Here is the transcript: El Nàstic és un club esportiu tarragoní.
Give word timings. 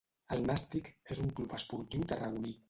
El 0.35 0.39
Nàstic 0.45 0.89
és 1.17 1.21
un 1.25 1.29
club 1.41 1.55
esportiu 1.59 2.09
tarragoní. 2.15 2.57